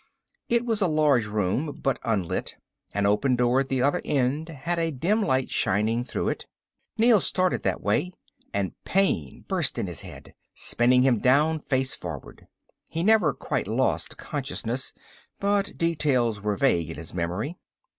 [0.49, 2.55] It was a large room, but unlit.
[2.91, 6.47] An open door at the other end had a dim light shining through it.
[6.97, 8.11] Neel started that way
[8.51, 12.47] and pain burst in his head, spinning him down, face forward.
[12.89, 14.91] He never quite lost consciousness,
[15.39, 17.59] but details were vague in his memory.